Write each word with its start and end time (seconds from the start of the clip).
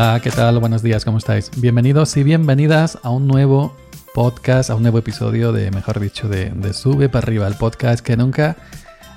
Hola, 0.00 0.18
¿qué 0.22 0.30
tal? 0.30 0.58
Buenos 0.60 0.82
días, 0.82 1.04
¿cómo 1.04 1.18
estáis? 1.18 1.50
Bienvenidos 1.58 2.16
y 2.16 2.22
bienvenidas 2.22 2.98
a 3.02 3.10
un 3.10 3.28
nuevo 3.28 3.76
podcast, 4.14 4.70
a 4.70 4.74
un 4.74 4.80
nuevo 4.80 4.96
episodio 4.96 5.52
de, 5.52 5.70
mejor 5.70 6.00
dicho, 6.00 6.26
de, 6.26 6.72
Sube 6.72 7.10
para 7.10 7.26
arriba, 7.26 7.46
el 7.46 7.54
podcast 7.54 8.02
que 8.02 8.16
nunca 8.16 8.56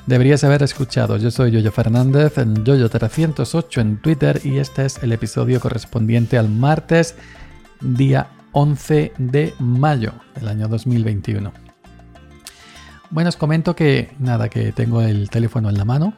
deberías 0.07 0.43
haber 0.43 0.61
escuchado. 0.61 1.15
Yo 1.15 1.31
soy 1.31 1.51
Yoyo 1.51 1.71
Fernández, 1.71 2.37
en 2.37 2.65
Yoyo308 2.65 3.79
en 3.79 4.01
Twitter 4.01 4.41
y 4.43 4.57
este 4.57 4.85
es 4.85 5.01
el 5.01 5.13
episodio 5.13 5.61
correspondiente 5.61 6.37
al 6.37 6.49
martes, 6.49 7.15
día 7.79 8.27
11 8.51 9.13
de 9.17 9.53
mayo 9.59 10.11
del 10.35 10.49
año 10.49 10.67
2021. 10.67 11.53
Bueno, 13.09 13.29
os 13.29 13.37
comento 13.37 13.73
que 13.73 14.11
nada, 14.19 14.49
que 14.49 14.73
tengo 14.73 15.01
el 15.01 15.29
teléfono 15.29 15.69
en 15.69 15.77
la 15.77 15.85
mano 15.85 16.13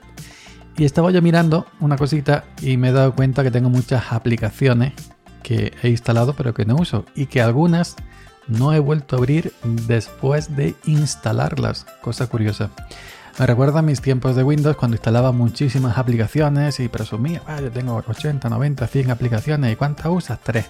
y 0.77 0.85
estaba 0.85 1.11
yo 1.11 1.21
mirando 1.21 1.65
una 1.79 1.97
cosita 1.97 2.43
y 2.61 2.77
me 2.77 2.89
he 2.89 2.91
dado 2.91 3.15
cuenta 3.15 3.43
que 3.43 3.51
tengo 3.51 3.69
muchas 3.69 4.11
aplicaciones 4.11 4.93
que 5.43 5.73
he 5.83 5.89
instalado 5.89 6.33
pero 6.33 6.53
que 6.53 6.65
no 6.65 6.75
uso 6.75 7.05
y 7.15 7.27
que 7.27 7.41
algunas 7.41 7.95
no 8.47 8.73
he 8.73 8.79
vuelto 8.79 9.15
a 9.15 9.19
abrir 9.19 9.53
después 9.63 10.55
de 10.55 10.75
instalarlas. 10.85 11.85
Cosa 12.01 12.27
curiosa. 12.27 12.69
Me 13.39 13.45
recuerda 13.45 13.79
a 13.79 13.81
mis 13.81 14.01
tiempos 14.01 14.35
de 14.35 14.43
Windows 14.43 14.77
cuando 14.77 14.95
instalaba 14.95 15.31
muchísimas 15.31 15.97
aplicaciones 15.97 16.79
y 16.79 16.87
presumía, 16.87 17.41
ah, 17.47 17.59
yo 17.59 17.71
tengo 17.71 18.01
80, 18.07 18.47
90, 18.47 18.87
100 18.87 19.11
aplicaciones 19.11 19.73
y 19.73 19.75
¿cuántas 19.75 20.05
usas? 20.07 20.39
Tres. 20.41 20.65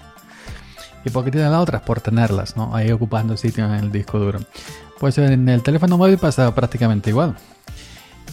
¿Y 1.03 1.11
por 1.11 1.23
qué 1.23 1.31
tienen 1.31 1.51
las 1.51 1.61
otras? 1.61 1.83
Por 1.83 2.01
tenerlas, 2.01 2.57
¿no? 2.57 2.75
Ahí 2.75 2.91
ocupando 2.91 3.37
sitio 3.37 3.65
en 3.65 3.73
el 3.73 3.91
disco 3.91 4.17
duro. 4.17 4.39
Pues 4.99 5.17
en 5.19 5.47
el 5.47 5.61
teléfono 5.61 5.97
móvil 5.97 6.17
pasa 6.17 6.53
prácticamente 6.55 7.11
igual. 7.11 7.35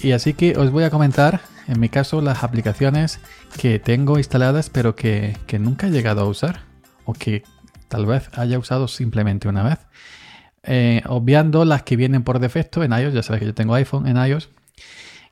Y 0.01 0.13
así 0.13 0.33
que 0.33 0.57
os 0.57 0.71
voy 0.71 0.85
a 0.85 0.91
comentar, 0.91 1.43
en 1.69 1.81
mi 1.81 1.89
caso, 1.89 2.21
las 2.21 2.43
aplicaciones 2.43 3.21
que 3.59 3.79
tengo 3.79 4.19
instaladas 4.19 4.71
pero 4.71 4.97
que, 4.97 5.37
nunca 5.59 5.87
he 5.87 5.91
llegado 5.91 6.23
a 6.23 6.25
usar 6.25 6.61
o 7.05 7.13
que 7.13 7.45
tal 7.89 8.07
vez 8.07 8.29
haya 8.35 8.59
usado 8.59 8.89
simplemente 8.89 9.49
una 9.49 9.63
vez. 9.63 9.79
Eh, 10.65 11.03
obviando 11.07 11.65
las 11.65 11.83
que 11.83 11.97
vienen 11.97 12.23
por 12.23 12.39
defecto 12.39 12.83
en 12.83 12.93
iOS, 12.93 13.15
ya 13.15 13.23
sabéis 13.23 13.41
que 13.41 13.47
yo 13.47 13.55
tengo 13.55 13.75
iPhone 13.75 14.07
en 14.07 14.17
iOS, 14.17 14.51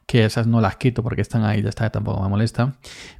que 0.06 0.24
esas 0.24 0.46
no 0.46 0.60
las 0.60 0.76
quito 0.76 1.02
porque 1.02 1.22
están 1.22 1.44
ahí, 1.44 1.62
ya 1.62 1.68
está, 1.68 1.90
tampoco 1.90 2.22
me 2.22 2.28
molesta. 2.28 2.74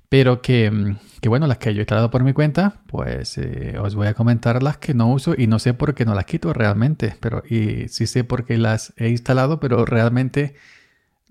Pero 0.08 0.42
que, 0.42 0.97
bueno, 1.25 1.47
las 1.47 1.58
que 1.58 1.72
yo 1.72 1.78
he 1.78 1.83
instalado 1.83 2.11
por 2.11 2.25
mi 2.25 2.33
cuenta, 2.33 2.83
pues 2.88 3.38
eh, 3.38 3.78
os 3.78 3.94
voy 3.94 4.08
a 4.08 4.14
comentar 4.14 4.61
las 4.61 4.77
que 4.78 4.92
no 4.92 5.08
uso 5.08 5.34
y 5.38 5.47
no 5.47 5.61
sé 5.61 5.72
por 5.72 5.94
qué 5.94 6.05
no 6.05 6.14
las 6.14 6.25
quito 6.25 6.53
realmente. 6.53 7.16
Pero 7.20 7.44
y 7.48 7.86
sí 7.86 8.08
sé 8.08 8.25
por 8.25 8.44
qué 8.44 8.58
las 8.58 8.92
he 8.97 9.08
instalado, 9.08 9.61
pero 9.61 9.84
realmente 9.84 10.56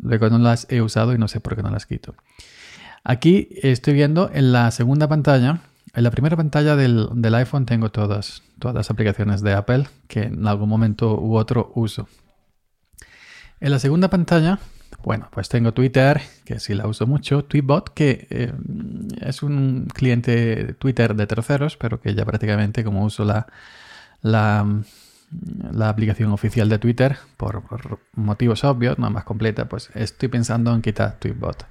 Luego 0.02 0.30
no 0.30 0.38
las 0.40 0.66
he 0.70 0.82
usado 0.82 1.14
y 1.14 1.18
no 1.18 1.28
sé 1.28 1.40
por 1.40 1.56
qué 1.56 1.64
no 1.64 1.70
las 1.70 1.86
quito. 1.86 2.16
Aquí 3.04 3.50
estoy 3.62 3.94
viendo 3.94 4.30
en 4.34 4.52
la 4.52 4.72
segunda 4.72 5.08
pantalla, 5.08 5.62
en 5.94 6.04
la 6.04 6.12
primera 6.12 6.38
pantalla 6.38 6.76
del, 6.76 7.36
iPhone 7.36 7.66
tengo 7.66 7.92
todas, 7.92 8.44
todas 8.60 8.76
las 8.76 8.92
aplicaciones 8.92 9.42
de 9.42 9.54
Apple 9.54 9.88
que 10.08 10.24
en 10.24 10.48
algún 10.48 10.70
momento 10.70 11.20
u 11.20 11.36
otro 11.36 11.72
uso. 11.76 12.08
En 13.60 13.72
la 13.72 13.80
segunda 13.80 14.10
pantalla, 14.10 14.60
bueno, 15.04 15.28
pues 15.32 15.50
tengo 15.50 15.74
Twitter, 15.74 16.22
que 16.46 16.60
sí 16.60 16.74
la 16.74 16.88
uso 16.88 17.08
mucho, 17.08 17.44
Tweetbot, 17.44 17.94
que 17.94 18.28
eh, 18.30 18.54
es 19.22 19.44
un 19.44 19.88
cliente 19.94 20.76
Twitter 20.76 21.16
de 21.16 21.28
terceros, 21.28 21.78
pero 21.78 22.00
que 22.00 22.14
ya 22.14 22.26
prácticamente 22.26 22.84
como 22.84 23.04
uso 23.04 23.26
la, 23.26 23.48
la 24.22 24.66
la 25.32 25.90
aplicación 25.90 26.32
oficial 26.32 26.70
de 26.70 26.80
Twitter 26.80 27.18
por, 27.38 27.64
motivos 28.16 28.64
obvios, 28.64 28.98
no 28.98 29.10
más 29.10 29.24
completa, 29.24 29.70
pues 29.70 29.90
estoy 29.94 30.30
pensando 30.30 30.74
en 30.74 30.82
quitar 30.82 31.20
Tweetbot. 31.20 31.66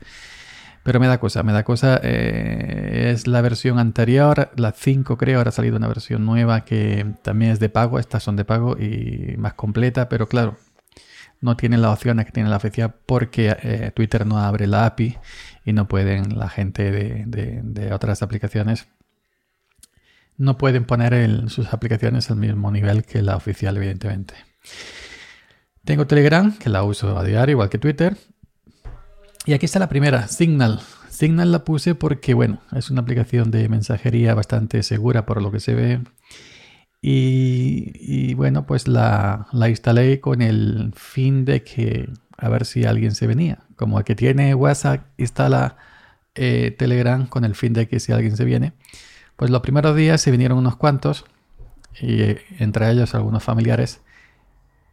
Pero 0.84 1.00
me 1.00 1.06
da 1.06 1.18
cosa, 1.18 1.42
me 1.42 1.52
da 1.52 1.64
cosa. 1.64 2.00
Eh, 2.02 3.10
es 3.12 3.26
la 3.26 3.42
versión 3.42 3.78
anterior, 3.78 4.50
la 4.56 4.72
5 4.72 5.18
creo, 5.18 5.38
ahora 5.38 5.50
ha 5.50 5.52
salido 5.52 5.76
una 5.76 5.88
versión 5.88 6.24
nueva 6.24 6.64
que 6.64 7.04
también 7.22 7.50
es 7.50 7.60
de 7.60 7.68
pago. 7.68 7.98
Estas 7.98 8.22
son 8.22 8.36
de 8.36 8.44
pago 8.44 8.76
y 8.78 9.34
más 9.36 9.54
completa, 9.54 10.08
pero 10.08 10.28
claro, 10.28 10.56
no 11.40 11.56
tiene 11.56 11.76
las 11.78 11.92
opciones 11.92 12.26
que 12.26 12.32
tiene 12.32 12.48
la 12.48 12.56
oficial 12.56 12.94
porque 13.04 13.56
eh, 13.62 13.90
Twitter 13.94 14.24
no 14.24 14.38
abre 14.38 14.66
la 14.66 14.86
API 14.86 15.18
y 15.64 15.72
no 15.72 15.88
pueden 15.88 16.38
la 16.38 16.48
gente 16.48 16.90
de 16.90 17.92
otras 17.92 18.22
aplicaciones 18.22 18.88
no 20.38 20.56
pueden 20.56 20.84
poner 20.84 21.50
sus 21.50 21.72
aplicaciones 21.74 22.30
al 22.30 22.36
mismo 22.36 22.70
nivel 22.70 23.04
que 23.04 23.20
la 23.22 23.36
oficial, 23.36 23.76
evidentemente. 23.76 24.34
Tengo 25.84 26.06
Telegram, 26.06 26.56
que 26.56 26.70
la 26.70 26.84
uso 26.84 27.18
a 27.18 27.24
diario, 27.24 27.52
igual 27.52 27.68
que 27.68 27.78
Twitter. 27.78 28.16
Y 29.44 29.52
aquí 29.52 29.66
está 29.66 29.78
la 29.78 29.88
primera, 29.88 30.28
Signal. 30.28 30.80
Signal 31.08 31.50
la 31.50 31.64
puse 31.64 31.94
porque, 31.94 32.34
bueno, 32.34 32.60
es 32.72 32.90
una 32.90 33.00
aplicación 33.00 33.50
de 33.50 33.68
mensajería 33.68 34.34
bastante 34.34 34.82
segura 34.82 35.26
por 35.26 35.42
lo 35.42 35.50
que 35.50 35.60
se 35.60 35.74
ve. 35.74 36.00
Y, 37.00 38.34
bueno, 38.34 38.66
pues 38.66 38.86
la, 38.86 39.48
instalé 39.68 40.20
con 40.20 40.42
el 40.42 40.92
fin 40.94 41.44
de 41.44 41.62
que 41.62 42.08
a 42.36 42.48
ver 42.48 42.64
si 42.64 42.84
alguien 42.84 43.14
se 43.14 43.26
venía. 43.26 43.58
Como 43.76 43.98
el 43.98 44.04
que 44.04 44.14
tiene 44.14 44.54
WhatsApp, 44.54 45.06
instala 45.16 45.76
eh, 46.34 46.74
Telegram 46.78 47.26
con 47.26 47.44
el 47.44 47.54
fin 47.54 47.72
de 47.72 47.88
que 47.88 47.98
si 47.98 48.12
alguien 48.12 48.36
se 48.36 48.44
viene. 48.44 48.74
Pues 49.38 49.52
los 49.52 49.60
primeros 49.60 49.94
días 49.94 50.20
se 50.20 50.32
vinieron 50.32 50.58
unos 50.58 50.74
cuantos, 50.74 51.24
y 52.00 52.22
eh, 52.22 52.44
entre 52.58 52.90
ellos 52.90 53.14
algunos 53.14 53.44
familiares, 53.44 54.00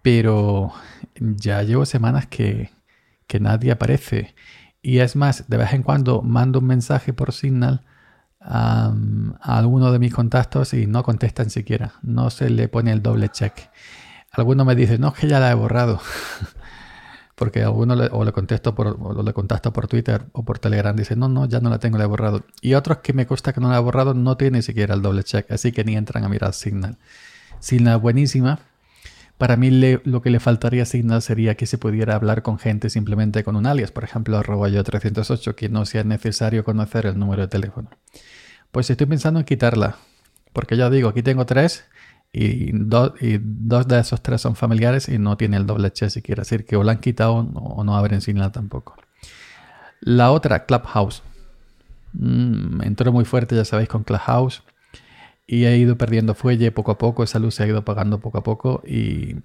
pero 0.04 0.72
ya 1.20 1.64
llevo 1.64 1.88
semanas 1.88 2.28
que, 2.28 2.70
nadie 3.40 3.72
aparece. 3.72 4.36
Y 4.84 5.00
es 5.00 5.16
más, 5.16 5.50
de 5.50 5.58
vez 5.58 5.74
en 5.74 5.82
cuando 5.82 6.22
mando 6.22 6.60
un 6.60 6.68
mensaje 6.68 7.12
por 7.12 7.34
Signal 7.34 7.84
a, 8.40 8.94
a, 9.42 9.58
alguno 9.58 9.92
de 9.92 9.98
mis 9.98 10.14
contactos 10.14 10.76
y 10.76 10.86
no 10.86 11.02
contestan 11.02 11.50
siquiera. 11.50 11.96
No 12.04 12.30
se 12.30 12.52
le 12.52 12.68
pone 12.68 12.92
el 12.92 13.02
doble 13.02 13.30
check. 13.30 13.54
Alguno 14.32 14.64
me 14.64 14.76
dice, 14.76 15.00
no, 15.00 15.08
es 15.08 15.16
que 15.16 15.28
ya 15.28 15.40
la 15.40 15.50
he 15.50 15.56
borrado. 15.56 16.00
porque 17.36 17.64
a 17.64 17.70
uno 17.70 17.96
le, 17.96 18.08
o 18.12 18.24
le 18.24 18.32
contesto 18.32 18.74
por, 18.74 19.24
le 19.24 19.34
contacto 19.34 19.74
por 19.74 19.88
Twitter 19.88 20.26
o 20.32 20.44
por 20.44 20.58
Telegram, 20.58 20.96
dice, 20.96 21.16
no, 21.16 21.28
no, 21.28 21.46
ya 21.46 21.60
no 21.60 21.70
la 21.70 21.80
tengo, 21.80 21.98
la 21.98 22.06
he 22.06 22.08
borrado. 22.08 22.46
Y 22.62 22.74
otros 22.74 23.00
que 23.00 23.14
me 23.14 23.28
consta 23.28 23.54
que 23.54 23.60
no 23.60 23.70
la 23.70 23.78
he 23.78 23.80
borrado 23.80 24.14
no 24.14 24.38
tiene 24.38 24.60
ni 24.60 24.62
siquiera 24.62 24.96
el 24.96 25.02
doble 25.02 25.24
check, 25.24 25.52
así 25.52 25.72
que 25.72 25.84
ni 25.84 25.98
entran 25.98 26.24
a 26.24 26.30
mirar 26.30 26.54
Signal. 26.54 26.98
Signal 27.60 28.00
buenísima. 28.00 28.60
Para 29.38 29.58
mí 29.58 29.70
lo 29.70 30.22
que 30.22 30.30
le 30.30 30.40
faltaría 30.40 30.84
a 30.84 30.86
Signal 30.86 31.22
sería 31.22 31.56
que 31.56 31.66
se 31.66 31.78
pudiera 31.78 32.16
hablar 32.16 32.42
con 32.42 32.58
gente 32.58 32.90
simplemente 32.90 33.44
con 33.44 33.58
un 33.58 33.66
alias, 33.66 33.92
por 33.92 34.06
ejemplo, 34.06 34.38
arroba 34.38 34.70
yo 34.70 34.82
308, 34.82 35.58
que 35.58 35.68
no 35.68 35.86
sea 35.86 36.06
necesario 36.06 36.64
conocer 36.64 37.06
el 37.06 37.20
número 37.20 37.42
de 37.42 37.48
teléfono. 37.50 37.90
Pues 38.72 38.90
estoy 38.90 39.08
pensando 39.08 39.42
en 39.42 39.46
quitarla, 39.46 39.98
porque 40.54 40.78
ya 40.78 40.90
digo, 40.90 41.10
aquí 41.10 41.22
tengo 41.22 41.46
tres 41.46 41.84
y, 42.36 42.70
y, 42.70 43.40
dos 43.42 43.88
de 43.88 44.00
esos 44.00 44.22
tres 44.22 44.42
son 44.42 44.56
familiares 44.56 45.08
y 45.10 45.18
no 45.18 45.38
tiene 45.38 45.58
el 45.58 45.66
doble 45.66 45.92
check 45.92 46.10
si 46.10 46.22
quiere 46.22 46.42
decir 46.42 46.66
que 46.66 46.76
o 46.76 46.84
la 46.84 46.94
han 46.94 47.00
quitado 47.00 47.36
o 47.36 47.84
no 47.84 47.96
abren 47.96 48.22
Signal 48.22 48.52
tampoco. 48.52 48.96
La 50.02 50.32
otra, 50.32 50.66
Clubhouse. 50.66 51.24
Mm, 52.14 52.82
entró 52.84 53.12
muy 53.12 53.26
fuerte, 53.26 53.56
ya 53.56 53.66
sabéis, 53.66 53.90
con 53.90 54.04
Clubhouse. 54.04 54.64
Y 55.48 55.66
he 55.66 55.78
ido 55.78 55.98
perdiendo 55.98 56.34
fuelle 56.34 56.72
poco 56.72 56.92
a 56.92 56.98
poco, 56.98 57.24
esa 57.24 57.40
luz 57.40 57.56
se 57.56 57.64
ha 57.64 57.68
ido 57.68 57.80
apagando 57.80 58.20
poco 58.20 58.40
a 58.40 58.44
poco. 58.44 58.82
Y 58.86 59.36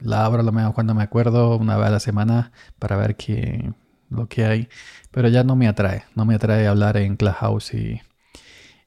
la 0.00 0.24
abro 0.24 0.42
lo 0.42 0.52
mejor 0.52 0.74
cuando 0.74 0.94
me 0.94 1.02
acuerdo 1.02 1.56
una 1.56 1.76
vez 1.76 1.86
a 1.88 1.90
la 1.90 2.00
semana 2.00 2.52
para 2.78 2.96
ver 2.96 3.16
qué, 3.16 3.72
lo 4.10 4.26
que 4.28 4.44
hay, 4.44 4.68
pero 5.10 5.28
ya 5.28 5.44
no 5.44 5.56
me 5.56 5.68
atrae, 5.68 6.04
no 6.14 6.24
me 6.24 6.34
atrae 6.34 6.66
hablar 6.66 6.96
en 6.96 7.16
Clubhouse 7.16 7.74
y 7.74 8.00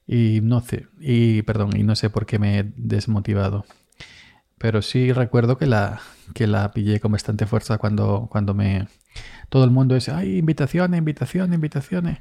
y 0.08 0.40
no 0.42 0.62
sé, 0.62 0.86
y 1.00 1.42
perdón, 1.42 1.76
y 1.76 1.82
no 1.82 1.94
sé 1.94 2.08
por 2.08 2.24
qué 2.26 2.38
me 2.38 2.58
he 2.58 2.72
desmotivado. 2.76 3.66
Pero 4.56 4.82
sí 4.82 5.12
recuerdo 5.12 5.58
que 5.58 5.66
la, 5.66 6.00
que 6.34 6.46
la 6.46 6.72
pillé 6.72 6.98
con 6.98 7.12
bastante 7.12 7.46
fuerza 7.46 7.78
cuando, 7.78 8.28
cuando 8.30 8.54
me... 8.54 8.88
Todo 9.50 9.64
el 9.64 9.70
mundo 9.70 9.94
dice, 9.94 10.12
ay, 10.12 10.38
invitaciones, 10.38 10.98
invitaciones, 10.98 11.54
invitaciones. 11.54 12.18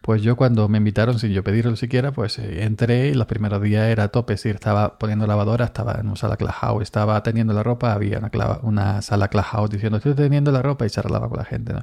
Pues 0.00 0.22
yo 0.22 0.36
cuando 0.36 0.68
me 0.68 0.78
invitaron 0.78 1.18
sin 1.18 1.32
yo 1.32 1.42
pedirlo 1.42 1.76
siquiera, 1.76 2.12
pues 2.12 2.38
eh, 2.38 2.64
entré 2.64 3.08
y 3.08 3.14
los 3.14 3.26
primeros 3.26 3.60
días 3.62 3.88
era 3.88 4.04
a 4.04 4.08
tope. 4.08 4.36
Si 4.36 4.48
estaba 4.50 4.98
poniendo 4.98 5.26
lavadora, 5.26 5.64
estaba 5.66 5.94
en 6.00 6.06
una 6.06 6.16
sala 6.16 6.36
Clubhouse, 6.36 6.82
estaba 6.82 7.22
teniendo 7.22 7.52
la 7.52 7.62
ropa, 7.62 7.92
había 7.92 8.18
una, 8.18 8.30
una 8.62 9.02
sala 9.02 9.28
Clubhouse 9.28 9.70
diciendo, 9.70 9.98
estoy 9.98 10.14
teniendo 10.14 10.52
la 10.52 10.62
ropa 10.62 10.86
y 10.86 10.90
charlaba 10.90 11.28
con 11.28 11.38
la 11.38 11.44
gente. 11.44 11.74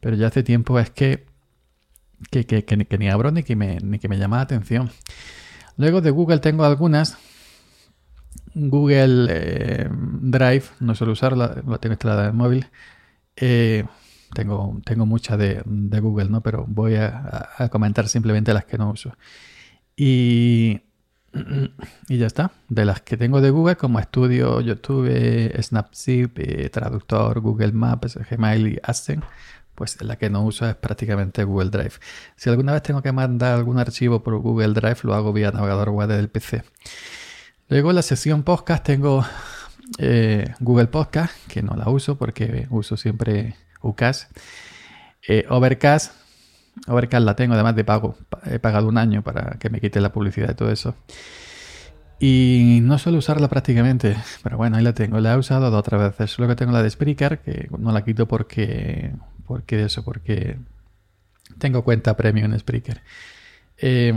Pero 0.00 0.16
ya 0.16 0.28
hace 0.28 0.42
tiempo 0.42 0.78
es 0.80 0.90
que 0.90 1.26
que, 2.30 2.98
ni 2.98 3.08
abro 3.08 3.30
ni 3.30 3.42
que, 3.42 3.56
me, 3.56 3.78
ni 3.80 3.98
que 3.98 4.08
me 4.08 4.18
llama 4.18 4.36
la 4.36 4.42
atención. 4.42 4.90
Luego 5.76 6.00
de 6.00 6.10
Google 6.10 6.38
tengo 6.38 6.64
algunas. 6.64 7.16
Google 8.54 9.26
eh, 9.30 9.88
Drive, 9.90 10.64
no 10.80 10.94
suelo 10.94 11.12
usarla, 11.12 11.62
la 11.66 11.78
tengo 11.78 11.94
instalada 11.94 12.28
en 12.28 12.36
móvil. 12.36 12.66
Eh, 13.36 13.84
tengo, 14.32 14.80
tengo 14.84 15.06
muchas 15.06 15.38
de, 15.38 15.62
Google, 16.00 16.28
¿no? 16.28 16.40
Pero 16.40 16.64
voy 16.68 16.96
a, 16.96 17.68
comentar 17.70 18.08
simplemente 18.08 18.54
las 18.54 18.64
que 18.64 18.78
no 18.78 18.90
uso. 18.90 19.16
Y, 19.96 20.82
y 22.08 22.18
ya 22.18 22.26
está. 22.26 22.52
De 22.68 22.84
las 22.84 23.00
que 23.00 23.16
tengo 23.16 23.40
de 23.40 23.50
Google, 23.50 23.76
como 23.76 23.98
Estudio, 23.98 24.60
YouTube, 24.60 25.10
Snapseed, 25.60 26.30
eh, 26.36 26.68
Traductor, 26.70 27.40
Google 27.40 27.72
Maps, 27.72 28.18
Gmail 28.30 28.68
y 28.68 28.78
AdSense, 28.82 29.26
pues 29.74 30.00
la 30.02 30.16
que 30.16 30.30
no 30.30 30.42
uso 30.42 30.68
es 30.68 30.74
prácticamente 30.74 31.44
Google 31.44 31.70
Drive. 31.70 31.94
Si 32.36 32.50
alguna 32.50 32.72
vez 32.72 32.82
tengo 32.82 33.02
que 33.02 33.12
mandar 33.12 33.54
algún 33.54 33.78
archivo 33.78 34.22
por 34.22 34.38
Google 34.38 34.74
Drive, 34.74 34.98
lo 35.02 35.14
hago 35.14 35.32
vía 35.32 35.50
navegador 35.50 35.90
web 35.90 36.08
del 36.08 36.28
PC. 36.28 36.62
Luego 37.68 37.92
la 37.92 38.02
sesión 38.02 38.42
podcast 38.42 38.84
tengo 38.84 39.24
eh, 39.98 40.52
Google 40.60 40.86
Podcast, 40.86 41.34
que 41.48 41.62
no 41.62 41.74
la 41.76 41.88
uso 41.88 42.16
porque 42.16 42.66
uso 42.70 42.96
siempre 42.96 43.56
UCAS. 43.82 44.28
Eh, 45.26 45.46
Overcast, 45.48 46.12
Overcast 46.86 47.24
la 47.24 47.36
tengo 47.36 47.54
además 47.54 47.76
de 47.76 47.84
pago. 47.84 48.16
He 48.44 48.58
pagado 48.58 48.88
un 48.88 48.98
año 48.98 49.22
para 49.22 49.58
que 49.58 49.70
me 49.70 49.80
quite 49.80 50.00
la 50.00 50.12
publicidad 50.12 50.50
y 50.50 50.54
todo 50.54 50.70
eso. 50.70 50.94
Y 52.18 52.80
no 52.82 52.98
suelo 52.98 53.18
usarla 53.18 53.48
prácticamente, 53.48 54.16
pero 54.42 54.56
bueno, 54.56 54.76
ahí 54.76 54.84
la 54.84 54.94
tengo. 54.94 55.18
La 55.20 55.34
he 55.34 55.36
usado 55.36 55.70
dos 55.70 55.80
otras 55.80 56.16
veces. 56.18 56.38
Luego 56.38 56.56
tengo 56.56 56.72
la 56.72 56.82
de 56.82 56.90
Spreaker, 56.90 57.40
que 57.40 57.68
no 57.76 57.92
la 57.92 58.04
quito 58.04 58.26
porque, 58.26 59.12
porque 59.46 59.84
eso, 59.84 60.04
porque 60.04 60.58
tengo 61.58 61.82
cuenta 61.84 62.16
premium 62.16 62.52
en 62.52 62.58
Spreaker. 62.58 63.02
Eh, 63.78 64.12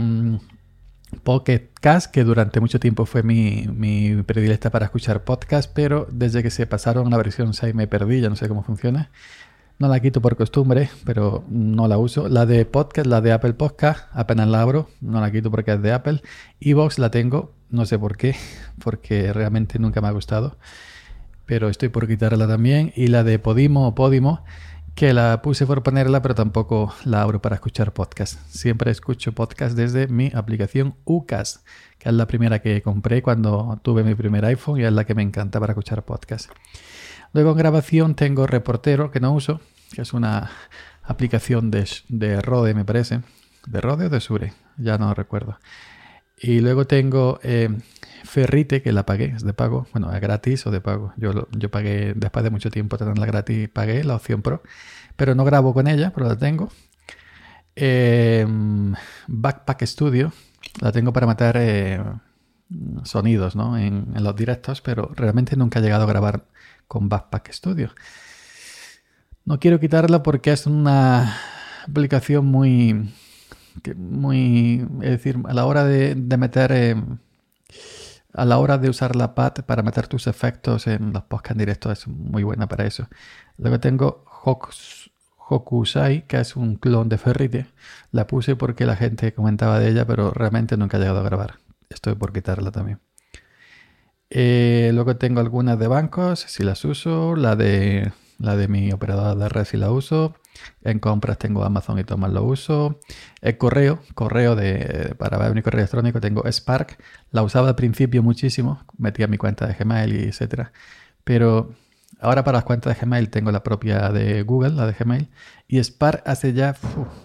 Pocket 1.22 1.70
Cast, 1.80 2.12
que 2.12 2.24
durante 2.24 2.60
mucho 2.60 2.78
tiempo 2.78 3.06
fue 3.06 3.22
mi, 3.22 3.66
mi 3.72 4.22
predilecta 4.22 4.70
para 4.70 4.86
escuchar 4.86 5.24
podcast, 5.24 5.70
pero 5.74 6.06
desde 6.10 6.42
que 6.42 6.50
se 6.50 6.66
pasaron 6.66 7.06
a 7.06 7.10
la 7.10 7.16
versión 7.16 7.54
6 7.54 7.74
me 7.74 7.86
perdí, 7.86 8.20
ya 8.20 8.28
no 8.28 8.36
sé 8.36 8.48
cómo 8.48 8.62
funciona. 8.62 9.10
No 9.78 9.86
la 9.88 10.00
quito 10.00 10.20
por 10.20 10.36
costumbre, 10.36 10.90
pero 11.04 11.44
no 11.48 11.86
la 11.86 11.98
uso. 11.98 12.28
La 12.28 12.46
de 12.46 12.66
podcast, 12.66 13.06
la 13.06 13.20
de 13.20 13.32
Apple 13.32 13.54
Podcast, 13.54 14.08
apenas 14.12 14.48
la 14.48 14.60
abro, 14.60 14.90
no 15.00 15.20
la 15.20 15.30
quito 15.30 15.50
porque 15.50 15.72
es 15.72 15.80
de 15.80 15.92
Apple. 15.92 16.20
Evox 16.60 16.98
la 16.98 17.10
tengo, 17.10 17.54
no 17.70 17.86
sé 17.86 17.98
por 17.98 18.16
qué, 18.16 18.34
porque 18.82 19.32
realmente 19.32 19.78
nunca 19.78 20.00
me 20.00 20.08
ha 20.08 20.12
gustado, 20.12 20.58
pero 21.46 21.68
estoy 21.68 21.88
por 21.90 22.08
quitarla 22.08 22.48
también. 22.48 22.92
Y 22.96 23.06
la 23.06 23.22
de 23.24 23.38
Podimo 23.38 23.86
o 23.86 23.94
Podimo, 23.94 24.44
que 24.98 25.14
la 25.14 25.42
puse 25.42 25.64
por 25.64 25.84
ponerla, 25.84 26.22
pero 26.22 26.34
tampoco 26.34 26.92
la 27.04 27.22
abro 27.22 27.40
para 27.40 27.54
escuchar 27.54 27.92
podcast. 27.92 28.36
Siempre 28.48 28.90
escucho 28.90 29.30
podcast 29.30 29.76
desde 29.76 30.08
mi 30.08 30.32
aplicación 30.34 30.96
UCAS, 31.04 31.62
que 32.00 32.08
es 32.08 32.14
la 32.16 32.26
primera 32.26 32.58
que 32.58 32.82
compré 32.82 33.22
cuando 33.22 33.78
tuve 33.82 34.02
mi 34.02 34.16
primer 34.16 34.44
iPhone 34.44 34.80
y 34.80 34.82
es 34.82 34.92
la 34.92 35.04
que 35.04 35.14
me 35.14 35.22
encanta 35.22 35.60
para 35.60 35.74
escuchar 35.74 36.04
podcast. 36.04 36.50
Luego 37.32 37.52
en 37.52 37.58
grabación 37.58 38.16
tengo 38.16 38.48
Reportero, 38.48 39.12
que 39.12 39.20
no 39.20 39.32
uso, 39.32 39.60
que 39.92 40.02
es 40.02 40.12
una 40.12 40.50
aplicación 41.04 41.70
de, 41.70 41.88
de 42.08 42.40
Rode, 42.40 42.74
me 42.74 42.84
parece. 42.84 43.20
¿De 43.68 43.80
Rode 43.80 44.06
o 44.06 44.08
de 44.08 44.18
Sure? 44.18 44.52
Ya 44.78 44.98
no 44.98 45.14
recuerdo. 45.14 45.60
Y 46.40 46.60
luego 46.60 46.86
tengo 46.86 47.40
eh, 47.42 47.68
Ferrite, 48.24 48.82
que 48.82 48.92
la 48.92 49.04
pagué, 49.06 49.34
es 49.36 49.44
de 49.44 49.52
pago. 49.52 49.86
Bueno, 49.92 50.12
es 50.12 50.20
gratis 50.20 50.66
o 50.66 50.70
de 50.70 50.80
pago. 50.80 51.12
Yo, 51.16 51.48
yo 51.50 51.70
pagué, 51.70 52.14
después 52.14 52.44
de 52.44 52.50
mucho 52.50 52.70
tiempo 52.70 52.96
tenerla 52.98 53.26
gratis, 53.26 53.68
pagué 53.68 54.04
la 54.04 54.16
opción 54.16 54.42
Pro. 54.42 54.62
Pero 55.16 55.34
no 55.34 55.44
grabo 55.44 55.74
con 55.74 55.88
ella, 55.88 56.12
pero 56.14 56.28
la 56.28 56.36
tengo. 56.36 56.70
Eh, 57.74 58.46
Backpack 59.26 59.82
Studio, 59.84 60.32
la 60.80 60.92
tengo 60.92 61.12
para 61.12 61.26
meter 61.26 61.56
eh, 61.58 62.02
sonidos 63.04 63.54
¿no? 63.56 63.78
en, 63.78 64.12
en, 64.14 64.24
los 64.24 64.34
directos, 64.34 64.80
pero 64.80 65.10
realmente 65.14 65.56
nunca 65.56 65.78
he 65.78 65.82
llegado 65.82 66.04
a 66.04 66.08
grabar 66.08 66.44
con 66.86 67.08
Backpack 67.08 67.52
Studio. 67.52 67.90
No 69.44 69.58
quiero 69.58 69.80
quitarla 69.80 70.22
porque 70.22 70.52
es 70.52 70.66
una 70.66 71.36
aplicación 71.86 72.46
muy... 72.46 73.12
muy 73.96 74.86
es 75.02 75.10
decir, 75.10 75.38
a 75.46 75.54
la 75.54 75.66
hora 75.66 75.84
de, 75.84 76.14
de 76.14 76.36
meter... 76.36 76.72
Eh, 76.72 76.96
a 78.34 78.44
la 78.44 78.58
hora 78.58 78.78
de 78.78 78.88
usar 78.88 79.16
la 79.16 79.34
pad 79.34 79.52
para 79.66 79.82
meter 79.82 80.06
tus 80.06 80.26
efectos 80.26 80.86
en 80.86 81.12
los 81.12 81.22
podcasts 81.24 81.52
en 81.52 81.58
directo 81.58 81.90
es 81.90 82.06
muy 82.06 82.42
buena 82.42 82.68
para 82.68 82.86
eso. 82.86 83.08
Luego 83.56 83.80
tengo 83.80 84.24
Hokusai, 85.48 86.26
que 86.26 86.38
es 86.38 86.56
un 86.56 86.76
clon 86.76 87.08
de 87.08 87.18
Ferrite. 87.18 87.66
La 88.12 88.26
puse 88.26 88.54
porque 88.54 88.86
la 88.86 88.96
gente 88.96 89.32
comentaba 89.32 89.78
de 89.80 89.88
ella, 89.88 90.06
pero 90.06 90.30
realmente 90.30 90.76
nunca 90.76 90.98
he 90.98 91.00
llegado 91.00 91.20
a 91.20 91.24
grabar. 91.24 91.54
Estoy 91.88 92.14
por 92.14 92.32
quitarla 92.32 92.70
también. 92.70 93.00
Eh, 94.30 94.90
luego 94.92 95.16
tengo 95.16 95.40
algunas 95.40 95.78
de 95.78 95.88
bancos, 95.88 96.40
si 96.40 96.62
las 96.62 96.84
uso. 96.84 97.34
La 97.34 97.56
de, 97.56 98.12
la 98.38 98.56
de 98.56 98.68
mi 98.68 98.92
operadora 98.92 99.34
de 99.34 99.48
red, 99.48 99.64
si 99.64 99.78
la 99.78 99.90
uso. 99.90 100.34
En 100.82 100.98
compras 100.98 101.38
tengo 101.38 101.64
Amazon 101.64 101.98
y 101.98 102.04
Thomas 102.04 102.32
lo 102.32 102.44
uso. 102.44 103.00
El 103.40 103.58
correo, 103.58 104.00
correo 104.14 104.56
de, 104.56 105.14
para 105.18 105.38
ver 105.38 105.54
mi 105.54 105.62
correo 105.62 105.80
electrónico 105.80 106.20
tengo 106.20 106.44
Spark. 106.50 106.98
La 107.30 107.42
usaba 107.42 107.68
al 107.68 107.74
principio 107.74 108.22
muchísimo, 108.22 108.84
metía 108.96 109.26
mi 109.26 109.38
cuenta 109.38 109.66
de 109.66 109.74
Gmail 109.74 110.14
y 110.14 110.28
etcétera. 110.28 110.72
Pero 111.24 111.74
ahora 112.20 112.44
para 112.44 112.58
las 112.58 112.64
cuentas 112.64 112.94
de 112.94 113.04
Gmail 113.04 113.30
tengo 113.30 113.50
la 113.50 113.62
propia 113.62 114.10
de 114.10 114.42
Google, 114.42 114.70
la 114.70 114.86
de 114.86 114.92
Gmail. 114.92 115.28
Y 115.66 115.82
Spark 115.82 116.22
hace 116.26 116.52
ya 116.52 116.76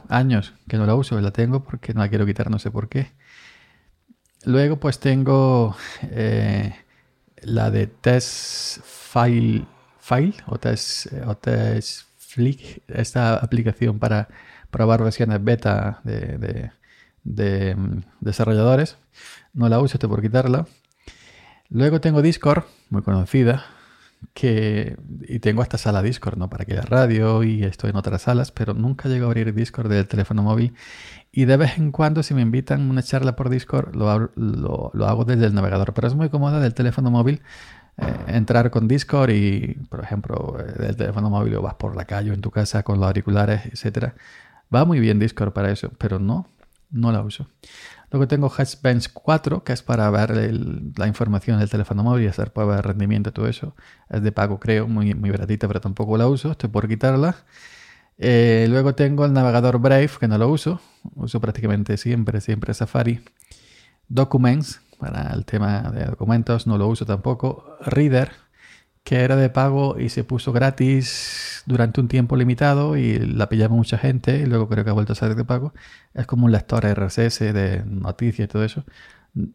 años 0.09 0.53
que 0.67 0.77
no 0.77 0.85
la 0.85 0.95
uso, 0.95 1.19
la 1.21 1.31
tengo 1.31 1.63
porque 1.63 1.93
no 1.93 2.01
la 2.01 2.09
quiero 2.09 2.25
quitar, 2.25 2.49
no 2.49 2.59
sé 2.59 2.71
por 2.71 2.89
qué. 2.89 3.11
Luego 4.45 4.77
pues 4.77 4.99
tengo 4.99 5.75
eh, 6.03 6.75
la 7.41 7.71
de 7.71 7.87
Test 7.87 8.79
File, 8.83 9.65
File 9.99 10.35
o 10.47 10.57
Test, 10.57 11.07
o 11.25 11.35
test 11.37 12.07
Esta 12.87 13.35
aplicación 13.35 13.99
para 13.99 14.27
probar 14.71 15.03
versiones 15.03 15.43
beta 15.43 16.01
de, 16.03 16.71
mm, 17.75 17.99
desarrolladores. 18.21 18.97
No 19.53 19.69
la 19.69 19.79
uso, 19.79 19.97
estoy 19.97 20.09
por 20.09 20.21
quitarla. 20.21 20.65
Luego 21.69 22.01
tengo 22.01 22.21
Discord, 22.21 22.63
muy 22.89 23.01
conocida, 23.03 23.65
que 24.33 24.97
y 25.27 25.39
tengo 25.39 25.61
esta 25.61 25.77
sala 25.77 26.01
Discord, 26.01 26.37
¿no? 26.37 26.49
Para 26.49 26.65
que 26.65 26.73
haya 26.73 26.81
radio 26.81 27.43
y 27.43 27.63
estoy 27.63 27.91
en 27.91 27.97
otras 27.97 28.23
salas, 28.23 28.51
pero 28.51 28.73
nunca 28.73 29.09
llego 29.09 29.25
a 29.25 29.27
abrir 29.27 29.53
Discord 29.53 29.89
del 29.89 30.07
teléfono 30.07 30.43
móvil. 30.43 30.73
Y 31.31 31.45
de 31.45 31.57
vez 31.57 31.77
en 31.77 31.91
cuando, 31.91 32.23
si 32.23 32.33
me 32.33 32.41
invitan 32.41 32.87
a 32.87 32.89
una 32.89 33.03
charla 33.03 33.35
por 33.35 33.49
Discord, 33.49 33.95
lo, 33.95 34.31
lo, 34.35 34.91
lo 34.93 35.07
hago 35.07 35.25
desde 35.25 35.45
el 35.45 35.53
navegador. 35.55 35.93
Pero 35.93 36.07
es 36.07 36.15
muy 36.15 36.29
cómoda 36.29 36.59
del 36.59 36.73
teléfono 36.73 37.11
móvil 37.11 37.41
entrar 38.27 38.71
con 38.71 38.87
Discord 38.87 39.31
y, 39.31 39.75
por 39.89 40.01
ejemplo, 40.01 40.57
eh, 40.59 40.81
del 40.81 40.95
teléfono 40.95 41.29
móvil 41.29 41.55
o 41.55 41.61
vas 41.61 41.75
por 41.75 41.95
la 41.95 42.05
calle 42.05 42.31
o 42.31 42.33
en 42.33 42.41
tu 42.41 42.51
casa 42.51 42.83
con 42.83 42.99
los 42.99 43.07
auriculares, 43.07 43.65
etcétera. 43.65 44.15
Va 44.73 44.85
muy 44.85 44.99
bien 44.99 45.19
Discord 45.19 45.53
para 45.53 45.71
eso, 45.71 45.91
pero 45.97 46.19
no, 46.19 46.47
no 46.91 47.11
la 47.11 47.21
uso. 47.21 47.47
Luego 48.13 48.27
tengo 48.27 48.47
HashBench 48.47 49.11
4, 49.11 49.63
que 49.63 49.73
es 49.73 49.81
para 49.81 50.07
ver 50.11 50.53
la 50.97 51.07
información 51.07 51.59
del 51.59 51.69
teléfono 51.69 52.03
móvil 52.03 52.25
y 52.25 52.27
hacer 52.27 52.53
pruebas 52.53 52.77
de 52.77 52.81
rendimiento 52.83 53.33
todo 53.33 53.47
eso. 53.47 53.75
Es 54.07 54.21
de 54.21 54.31
pago, 54.31 54.59
creo, 54.59 54.87
muy, 54.87 55.15
muy 55.15 55.31
baratita, 55.31 55.67
pero 55.67 55.81
tampoco 55.81 56.15
la 56.15 56.27
uso. 56.27 56.51
Estoy 56.51 56.69
por 56.69 56.87
quitarla. 56.87 57.35
Eh, 58.19 58.67
luego 58.69 58.93
tengo 58.93 59.25
el 59.25 59.33
navegador 59.33 59.79
Brave, 59.79 60.11
que 60.19 60.27
no 60.27 60.37
lo 60.37 60.47
uso. 60.47 60.79
Uso 61.15 61.41
prácticamente 61.41 61.97
siempre, 61.97 62.39
siempre 62.39 62.75
Safari. 62.75 63.21
Documents, 64.07 64.79
para 65.03 65.33
el 65.33 65.45
tema 65.45 65.91
de 65.91 66.05
documentos, 66.05 66.65
no 66.65 66.77
lo 66.77 66.87
uso 66.87 67.05
tampoco. 67.05 67.77
Reader, 67.81 68.31
que 69.03 69.21
era 69.21 69.35
de 69.35 69.49
pago 69.49 69.99
y 69.99 70.09
se 70.09 70.23
puso 70.23 70.53
gratis 70.53 71.63
durante 71.65 71.99
un 71.99 72.07
tiempo 72.07 72.37
limitado 72.37 72.95
y 72.95 73.19
la 73.19 73.49
pillaba 73.49 73.75
mucha 73.75 73.97
gente 73.97 74.37
y 74.39 74.45
luego 74.45 74.69
creo 74.69 74.85
que 74.85 74.91
ha 74.91 74.93
vuelto 74.93 75.13
a 75.13 75.15
ser 75.15 75.35
de 75.35 75.43
pago. 75.45 75.73
Es 76.13 76.25
como 76.25 76.45
un 76.45 76.51
lector 76.53 76.85
RSS 76.85 77.39
de 77.39 77.83
noticias 77.85 78.45
y 78.45 78.47
todo 78.49 78.63
eso. 78.63 78.85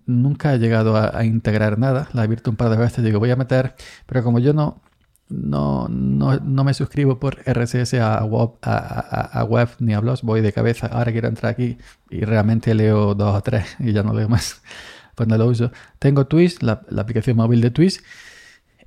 Nunca 0.06 0.54
he 0.54 0.58
llegado 0.58 0.96
a, 0.96 1.16
a, 1.16 1.24
integrar 1.24 1.78
nada. 1.78 2.08
La 2.12 2.22
he 2.22 2.24
abierto 2.24 2.50
un 2.50 2.56
par 2.56 2.68
de 2.70 2.76
veces 2.76 3.04
digo, 3.04 3.20
voy 3.20 3.30
a 3.30 3.36
meter, 3.36 3.74
pero 4.06 4.22
como 4.24 4.38
yo 4.40 4.52
no, 4.52 4.82
no, 5.28 5.88
no, 5.88 6.36
no 6.40 6.64
me 6.64 6.74
suscribo 6.74 7.18
por 7.18 7.38
RSS 7.46 7.94
a 7.94 8.24
web, 8.24 8.50
a, 8.62 8.76
a, 8.76 9.40
a, 9.40 9.44
web 9.44 9.68
ni 9.78 9.94
a 9.94 10.00
blogs, 10.00 10.22
voy 10.22 10.40
de 10.40 10.52
cabeza. 10.52 10.88
Ahora 10.88 11.12
quiero 11.12 11.28
entrar 11.28 11.52
aquí 11.52 11.78
y 12.10 12.20
realmente 12.22 12.74
leo 12.74 13.14
dos 13.14 13.34
o 13.34 13.42
tres 13.42 13.76
y 13.78 13.92
ya 13.92 14.02
no 14.02 14.12
leo 14.14 14.28
más 14.28 14.62
no 15.26 15.36
lo 15.36 15.46
uso. 15.46 15.72
Tengo 15.98 16.26
Twitch, 16.26 16.62
la, 16.62 16.82
aplicación 16.98 17.36
móvil 17.36 17.60
de 17.60 17.70
Twitch. 17.70 18.02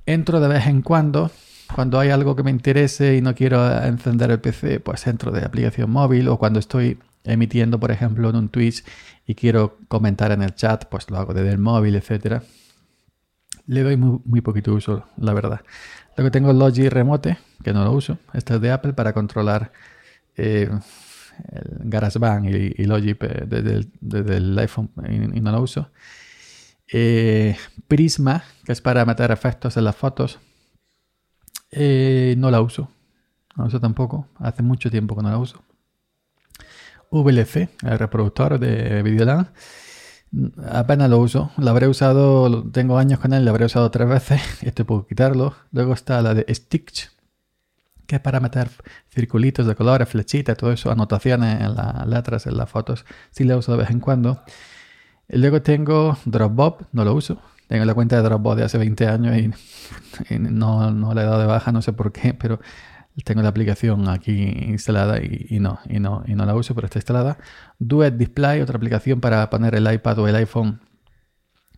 Entro 0.06 0.40
de 0.40 0.48
vez 0.48 0.66
en 0.66 0.82
cuando. 0.82 1.30
Cuando 1.74 1.98
hay 1.98 2.10
algo 2.10 2.36
que 2.36 2.42
me 2.42 2.50
interese 2.50 3.16
y 3.16 3.22
no 3.22 3.34
quiero 3.34 3.66
encender 3.84 4.30
el 4.30 4.40
PC, 4.40 4.80
pues 4.80 5.06
entro 5.06 5.30
de 5.32 5.44
aplicación 5.44 5.90
móvil. 5.90 6.28
O 6.28 6.38
cuando 6.38 6.58
estoy 6.58 6.98
emitiendo, 7.24 7.78
por 7.78 7.90
ejemplo, 7.90 8.30
en 8.30 8.36
un 8.36 8.48
Twitch 8.48 8.84
y 9.26 9.34
quiero 9.34 9.78
comentar 9.88 10.32
en 10.32 10.42
el 10.42 10.54
chat, 10.54 10.86
pues 10.86 11.10
lo 11.10 11.18
hago 11.18 11.34
desde 11.34 11.50
el 11.50 11.58
móvil, 11.58 11.96
etc. 11.96 12.42
Le 13.66 13.82
doy 13.82 13.96
muy, 13.96 14.40
poquito 14.40 14.74
uso, 14.74 15.04
la 15.16 15.32
verdad. 15.32 15.60
Luego 16.16 16.30
tengo 16.30 16.52
Logi 16.52 16.88
Remote, 16.88 17.38
que 17.62 17.72
no 17.72 17.84
lo 17.84 17.92
uso. 17.92 18.18
Este 18.34 18.54
es 18.54 18.60
de 18.60 18.72
Apple 18.72 18.92
para 18.92 19.12
controlar 19.12 19.72
eh, 20.36 20.68
el 21.50 21.90
GarageBand 21.90 22.48
y, 22.48 22.74
y 22.76 22.84
Logic 22.84 23.18
desde 23.18 24.36
el, 24.36 24.58
iPhone 24.58 24.90
y, 25.08 25.40
no 25.40 25.52
lo 25.52 25.62
uso. 25.62 25.90
Eh, 26.92 27.56
Prisma, 27.88 28.44
que 28.64 28.72
es 28.72 28.80
para 28.80 29.04
meter 29.04 29.30
efectos 29.30 29.76
en 29.76 29.84
las 29.84 29.96
fotos, 29.96 30.38
eh, 31.70 32.34
no 32.38 32.50
la 32.50 32.60
uso. 32.60 32.90
No 33.56 33.64
la 33.64 33.68
uso 33.68 33.80
tampoco. 33.80 34.28
Hace 34.38 34.62
mucho 34.62 34.90
tiempo 34.90 35.16
que 35.16 35.22
no 35.22 35.30
la 35.30 35.38
uso. 35.38 35.62
VLC, 37.10 37.68
el 37.82 37.98
reproductor 37.98 38.58
de 38.58 39.02
Videoland, 39.02 39.48
apenas 40.70 41.10
lo 41.10 41.18
uso. 41.18 41.50
Lo 41.56 41.70
habré 41.70 41.88
usado, 41.88 42.62
tengo 42.70 42.98
años 42.98 43.18
con 43.20 43.32
él, 43.32 43.44
lo 43.44 43.50
habré 43.50 43.66
usado 43.66 43.90
tres 43.90 44.08
veces. 44.08 44.42
Este 44.62 44.84
puedo 44.84 45.06
quitarlo. 45.06 45.54
Luego 45.72 45.92
está 45.94 46.22
la 46.22 46.34
de 46.34 46.46
Stitch, 46.54 47.10
que 48.06 48.16
es 48.16 48.22
para 48.22 48.40
meter 48.40 48.70
circulitos 49.10 49.66
de 49.66 49.74
colores, 49.74 50.08
flechitas, 50.08 50.56
todo 50.56 50.72
eso, 50.72 50.90
anotaciones 50.90 51.60
en 51.60 51.74
las 51.74 52.06
letras, 52.06 52.46
en 52.46 52.56
las 52.56 52.70
fotos, 52.70 53.04
sí 53.30 53.44
lo 53.44 53.58
uso 53.58 53.72
de 53.72 53.78
vez 53.78 53.90
en 53.90 54.00
cuando. 54.00 54.42
Luego 55.32 55.62
tengo 55.62 56.18
Dropbox, 56.26 56.86
no 56.92 57.04
lo 57.04 57.14
uso. 57.14 57.38
Tengo 57.66 57.84
la 57.86 57.94
cuenta 57.94 58.16
de 58.16 58.22
Dropbox 58.22 58.56
de 58.58 58.64
hace 58.64 58.78
20 58.78 59.06
años 59.06 59.36
y, 60.30 60.38
no, 60.38 60.90
no 60.90 61.14
la 61.14 61.22
he 61.22 61.24
dado 61.24 61.40
de 61.40 61.46
baja, 61.46 61.72
no 61.72 61.80
sé 61.80 61.92
por 61.92 62.12
qué, 62.12 62.34
pero 62.34 62.60
tengo 63.24 63.42
la 63.42 63.48
aplicación 63.48 64.08
aquí 64.08 64.32
instalada 64.32 65.20
y, 65.22 65.58
no, 65.58 65.78
y, 65.88 66.00
no, 66.00 66.22
y 66.26 66.34
no 66.34 66.44
la 66.44 66.54
uso, 66.54 66.74
pero 66.74 66.86
está 66.86 66.98
instalada. 66.98 67.38
Duet 67.78 68.14
Display, 68.14 68.60
otra 68.60 68.76
aplicación 68.76 69.20
para 69.20 69.48
poner 69.50 69.74
el 69.74 69.90
iPad 69.90 70.18
o 70.18 70.28
el 70.28 70.36
iPhone 70.36 70.80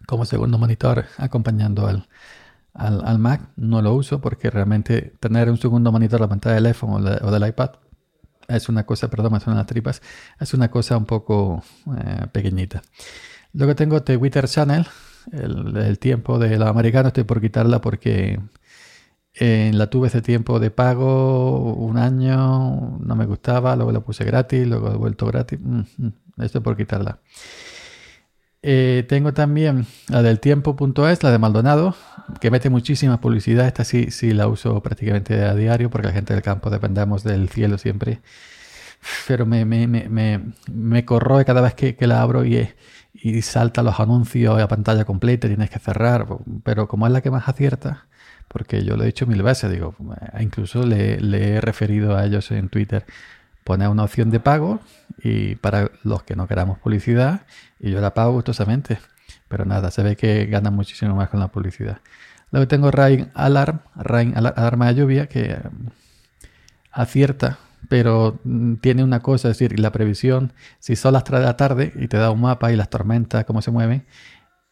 como 0.06 0.24
segundo 0.24 0.58
monitor 0.58 1.06
acompañando 1.16 1.86
al, 1.86 2.08
al, 2.74 3.18
Mac. 3.18 3.50
No 3.56 3.80
lo 3.82 3.94
uso 3.94 4.20
porque 4.20 4.50
realmente 4.50 5.14
tener 5.20 5.48
un 5.48 5.58
segundo 5.58 5.92
monitor 5.92 6.20
la 6.20 6.28
pantalla 6.28 6.56
del 6.56 6.66
iPhone 6.66 7.06
o, 7.06 7.30
del 7.30 7.48
iPad 7.48 7.70
es 8.46 8.68
una 8.68 8.84
cosa, 8.84 9.08
perdón, 9.08 9.32
me 9.32 9.40
suenan 9.40 9.58
las 9.58 9.66
tripas, 9.66 10.02
es 10.38 10.52
una 10.52 10.70
cosa 10.70 10.98
un 10.98 11.06
poco 11.06 11.62
eh, 11.96 12.26
pequeñita. 12.30 12.82
Luego 13.54 13.76
tengo 13.76 14.02
Twitter 14.02 14.48
Channel, 14.48 14.86
el, 15.32 15.98
tiempo 16.00 16.38
de 16.38 16.58
la 16.58 16.68
americana, 16.68 17.08
estoy 17.08 17.24
por 17.24 17.40
quitarla 17.40 17.80
porque 17.80 18.40
eh, 19.34 19.70
la 19.72 19.88
tuve 19.88 20.08
ese 20.08 20.22
tiempo 20.22 20.58
de 20.58 20.70
pago, 20.70 21.72
un 21.74 21.96
año, 21.96 22.98
no 22.98 23.16
me 23.16 23.26
gustaba, 23.26 23.76
luego 23.76 23.92
la 23.92 24.00
puse 24.00 24.24
gratis, 24.24 24.66
luego 24.66 24.92
he 24.92 24.96
vuelto 24.96 25.26
gratis, 25.26 25.60
mm, 25.62 25.82
mm, 25.98 26.12
estoy 26.42 26.60
por 26.62 26.76
quitarla. 26.76 27.20
Eh, 28.62 29.04
tengo 29.08 29.32
también 29.34 29.86
la 30.08 30.22
del 30.22 30.40
tiempo.es, 30.40 31.22
la 31.22 31.30
de 31.30 31.38
Maldonado, 31.38 31.94
que 32.40 32.50
mete 32.50 32.70
muchísima 32.70 33.20
publicidad. 33.20 33.66
Esta 33.66 33.84
sí, 33.84 34.10
sí 34.10 34.32
la 34.32 34.48
uso 34.48 34.82
prácticamente 34.82 35.42
a 35.42 35.54
diario 35.54 35.90
porque 35.90 36.08
la 36.08 36.14
gente 36.14 36.32
del 36.34 36.42
campo 36.42 36.70
dependemos 36.70 37.22
del 37.24 37.50
cielo 37.50 37.78
siempre. 37.78 38.20
Pero 39.26 39.46
me, 39.46 39.64
me, 39.64 39.86
me, 39.86 40.40
me 40.72 41.04
corroe 41.04 41.44
cada 41.44 41.60
vez 41.60 41.74
que, 41.74 41.96
la 42.06 42.22
abro 42.22 42.44
y, 42.44 42.68
y 43.14 43.42
salta 43.42 43.82
los 43.82 44.00
anuncios 44.00 44.60
a 44.60 44.68
pantalla 44.68 45.04
completa, 45.04 45.48
tienes 45.48 45.70
que 45.70 45.78
cerrar. 45.78 46.26
Pero 46.62 46.88
como 46.88 47.06
es 47.06 47.12
la 47.12 47.20
que 47.20 47.30
más 47.30 47.48
acierta, 47.48 48.06
porque 48.48 48.84
yo 48.84 48.96
lo 48.96 49.02
he 49.02 49.06
dicho 49.06 49.26
mil 49.26 49.42
veces, 49.42 49.70
digo, 49.70 49.94
incluso 50.40 50.84
le, 50.86 51.16
he 51.16 51.60
referido 51.60 52.16
a 52.16 52.24
ellos 52.24 52.50
en 52.50 52.68
Twitter 52.68 53.04
poner 53.64 53.88
una 53.88 54.04
opción 54.04 54.30
de 54.30 54.40
pago 54.40 54.80
y 55.22 55.56
para 55.56 55.90
los 56.02 56.22
que 56.22 56.36
no 56.36 56.46
queramos 56.46 56.78
publicidad 56.78 57.42
y 57.80 57.90
yo 57.90 58.00
la 58.00 58.14
pago 58.14 58.32
gustosamente. 58.32 58.98
Pero 59.48 59.64
nada, 59.64 59.90
se 59.90 60.02
ve 60.02 60.16
que 60.16 60.46
gana 60.46 60.70
muchísimo 60.70 61.14
más 61.14 61.28
con 61.30 61.40
la 61.40 61.48
publicidad. 61.48 61.98
Luego 62.50 62.68
tengo 62.68 62.90
Rain 62.90 63.30
Alarm, 63.34 63.80
Rain 63.96 64.36
Alarma 64.36 64.88
de 64.88 64.94
lluvia, 64.94 65.26
que 65.26 65.56
mm, 65.56 65.86
acierta, 66.92 67.58
pero 67.94 68.40
mm, 68.42 68.74
tiene 68.78 69.04
una 69.04 69.20
cosa, 69.20 69.48
es 69.48 69.56
decir, 69.56 69.78
la 69.78 69.92
previsión, 69.92 70.52
si 70.80 70.96
son 70.96 71.12
las 71.12 71.22
3 71.22 71.38
de 71.38 71.46
la 71.46 71.56
tarde 71.56 71.92
y 71.94 72.08
te 72.08 72.16
da 72.16 72.32
un 72.32 72.40
mapa 72.40 72.72
y 72.72 72.76
las 72.76 72.90
tormentas, 72.90 73.44
cómo 73.44 73.62
se 73.62 73.70
mueven, 73.70 74.04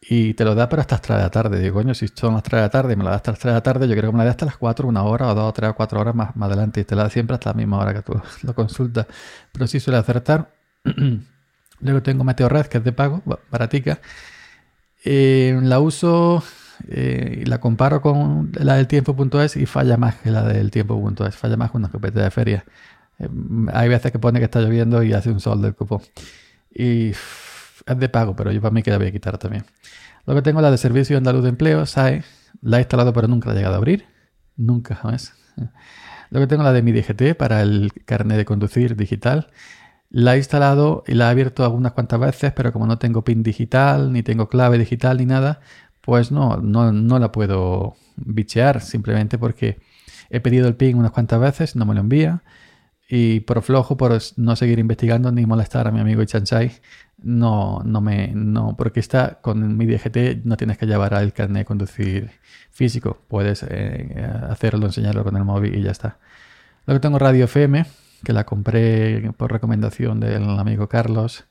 y 0.01 0.33
te 0.33 0.43
lo 0.43 0.55
da 0.55 0.67
pero 0.67 0.81
hasta 0.81 0.95
las 0.95 1.01
3 1.03 1.17
de 1.19 1.23
la 1.23 1.29
tarde. 1.29 1.59
Digo, 1.61 1.75
coño, 1.75 1.93
si 1.93 2.09
son 2.09 2.33
las 2.33 2.43
3 2.43 2.57
de 2.59 2.61
la 2.63 2.69
tarde 2.69 2.93
y 2.93 2.95
me 2.97 3.05
la 3.05 3.11
da 3.11 3.15
hasta 3.15 3.31
las 3.31 3.39
3 3.39 3.51
de 3.51 3.55
la 3.55 3.63
tarde, 3.63 3.87
yo 3.87 3.95
creo 3.95 4.11
que 4.11 4.17
me 4.17 4.17
la 4.17 4.25
da 4.25 4.31
hasta 4.31 4.45
las 4.45 4.57
4, 4.57 4.85
una 4.89 5.03
hora 5.03 5.31
o 5.31 5.35
2 5.35 5.53
3 5.53 5.69
o 5.69 5.73
4 5.73 6.01
horas 6.01 6.13
más, 6.13 6.35
más 6.35 6.47
adelante. 6.47 6.81
Y 6.81 6.83
te 6.83 6.97
la 6.97 7.03
da 7.03 7.09
siempre 7.09 7.35
hasta 7.35 7.51
la 7.51 7.53
misma 7.53 7.79
hora 7.79 7.93
que 7.93 8.01
tú 8.01 8.21
lo 8.43 8.53
consultas. 8.53 9.07
Pero 9.53 9.67
sí 9.67 9.79
suele 9.79 9.99
acertar. 9.99 10.53
Luego 11.79 12.03
tengo 12.03 12.25
Meteorred, 12.25 12.65
que 12.65 12.79
es 12.79 12.83
de 12.83 12.91
pago, 12.91 13.23
baratica. 13.49 14.01
Eh, 15.05 15.57
la 15.63 15.79
uso 15.79 16.43
eh, 16.89 17.39
y 17.41 17.45
la 17.45 17.59
comparo 17.59 18.01
con 18.01 18.51
la 18.53 18.75
del 18.75 18.87
tiempo.es 18.87 19.55
y 19.57 19.65
falla 19.65 19.95
más 19.95 20.15
que 20.15 20.31
la 20.31 20.43
del 20.43 20.71
tiempo.es. 20.71 21.35
Falla 21.35 21.57
más 21.57 21.71
que 21.71 21.77
una 21.77 21.87
escopeta 21.87 22.21
de 22.21 22.31
feria. 22.31 22.65
Eh, 23.19 23.29
hay 23.71 23.89
veces 23.89 24.11
que 24.11 24.19
pone 24.19 24.39
que 24.39 24.45
está 24.45 24.61
lloviendo 24.61 25.03
y 25.03 25.13
hace 25.13 25.29
un 25.29 25.39
sol 25.39 25.61
del 25.61 25.75
cupo. 25.75 26.01
Y 26.73 27.11
es 27.11 27.97
de 27.97 28.09
pago, 28.09 28.35
pero 28.35 28.51
yo 28.51 28.61
para 28.61 28.73
mí 28.73 28.83
que 28.83 28.91
la 28.91 28.97
voy 28.97 29.07
a 29.07 29.11
quitar 29.11 29.37
también. 29.37 29.65
Luego 30.25 30.41
tengo 30.41 30.61
la 30.61 30.71
de 30.71 30.77
Servicio 30.77 31.17
Andaluz 31.17 31.43
de 31.43 31.49
Empleo, 31.49 31.85
SAE. 31.85 32.23
La 32.61 32.77
he 32.77 32.81
instalado 32.81 33.13
pero 33.13 33.27
nunca 33.27 33.49
la 33.49 33.55
he 33.55 33.57
llegado 33.57 33.75
a 33.75 33.77
abrir. 33.77 34.05
Nunca, 34.55 34.95
jamás. 34.95 35.33
Luego 36.29 36.47
tengo 36.47 36.63
la 36.63 36.73
de 36.73 36.81
mi 36.81 36.91
DGT 36.91 37.35
para 37.37 37.61
el 37.61 37.91
carnet 38.05 38.37
de 38.37 38.45
conducir 38.45 38.95
digital. 38.95 39.51
La 40.09 40.35
he 40.35 40.37
instalado 40.37 41.03
y 41.07 41.13
la 41.13 41.27
he 41.27 41.31
abierto 41.31 41.63
algunas 41.63 41.93
cuantas 41.93 42.19
veces, 42.19 42.53
pero 42.53 42.71
como 42.71 42.87
no 42.87 42.97
tengo 42.97 43.23
PIN 43.23 43.43
digital, 43.43 44.11
ni 44.13 44.23
tengo 44.23 44.47
clave 44.47 44.77
digital, 44.77 45.17
ni 45.17 45.25
nada, 45.25 45.59
pues 46.01 46.31
no, 46.31 46.57
no, 46.57 46.91
no 46.91 47.19
la 47.19 47.31
puedo 47.31 47.95
bichear 48.15 48.81
simplemente 48.81 49.37
porque 49.37 49.79
he 50.29 50.39
pedido 50.39 50.67
el 50.67 50.75
PIN 50.75 50.97
unas 50.97 51.11
cuantas 51.11 51.39
veces, 51.39 51.75
no 51.75 51.85
me 51.85 51.95
lo 51.95 52.01
envía. 52.01 52.43
Y 53.15 53.41
por 53.41 53.61
flojo, 53.61 53.95
por 53.95 54.19
no 54.37 54.55
seguir 54.55 54.79
investigando 54.79 55.31
ni 55.31 55.45
molestar 55.45 55.87
a 55.87 55.91
mi 55.91 55.99
amigo 55.99 56.25
Chanchay, 56.25 56.71
no, 57.21 57.83
no 57.85 58.01
me, 58.01 58.29
no, 58.33 58.75
porque 58.75 58.99
está 58.99 59.39
con 59.39 59.77
mi 59.77 59.85
DGT, 59.85 60.45
no 60.45 60.57
tienes 60.57 60.79
que 60.79 60.87
llevar 60.87 61.13
al 61.13 61.31
carnet 61.31 61.59
de 61.59 61.65
conducir 61.65 62.31
físico, 62.71 63.21
puedes 63.27 63.63
eh, 63.69 64.27
hacerlo, 64.49 64.87
enseñarlo 64.87 65.23
con 65.23 65.37
el 65.37 65.43
móvil 65.43 65.75
y 65.75 65.83
ya 65.83 65.91
está. 65.91 66.17
Luego 66.87 67.01
tengo 67.01 67.19
Radio 67.19 67.45
FM, 67.45 67.85
que 68.23 68.33
la 68.33 68.45
compré 68.47 69.31
por 69.37 69.51
recomendación 69.51 70.19
del 70.19 70.49
amigo 70.49 70.89
Carlos 70.89 71.45